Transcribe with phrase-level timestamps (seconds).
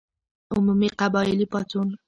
[0.55, 1.87] عمومي قبایلي پاڅون.